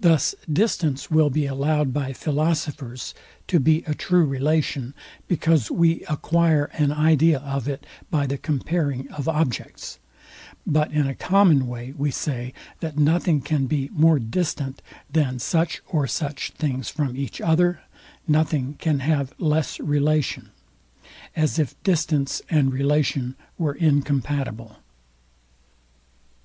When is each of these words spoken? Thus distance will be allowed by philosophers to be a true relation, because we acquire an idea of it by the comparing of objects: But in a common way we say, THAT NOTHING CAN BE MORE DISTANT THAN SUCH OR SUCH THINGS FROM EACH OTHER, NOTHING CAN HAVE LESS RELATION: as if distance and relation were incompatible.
Thus 0.00 0.34
distance 0.52 1.08
will 1.08 1.30
be 1.30 1.46
allowed 1.46 1.92
by 1.94 2.12
philosophers 2.12 3.14
to 3.46 3.60
be 3.60 3.84
a 3.86 3.94
true 3.94 4.24
relation, 4.24 4.92
because 5.28 5.70
we 5.70 6.02
acquire 6.06 6.64
an 6.74 6.90
idea 6.90 7.38
of 7.38 7.68
it 7.68 7.86
by 8.10 8.26
the 8.26 8.36
comparing 8.36 9.08
of 9.12 9.28
objects: 9.28 10.00
But 10.66 10.90
in 10.90 11.06
a 11.06 11.14
common 11.14 11.68
way 11.68 11.94
we 11.96 12.10
say, 12.10 12.52
THAT 12.80 12.98
NOTHING 12.98 13.42
CAN 13.42 13.66
BE 13.68 13.88
MORE 13.92 14.18
DISTANT 14.18 14.82
THAN 15.12 15.38
SUCH 15.38 15.80
OR 15.86 16.08
SUCH 16.08 16.50
THINGS 16.56 16.88
FROM 16.88 17.16
EACH 17.16 17.40
OTHER, 17.40 17.82
NOTHING 18.26 18.78
CAN 18.80 18.98
HAVE 18.98 19.32
LESS 19.38 19.78
RELATION: 19.78 20.50
as 21.36 21.56
if 21.60 21.80
distance 21.84 22.42
and 22.50 22.72
relation 22.72 23.36
were 23.56 23.74
incompatible. 23.74 24.78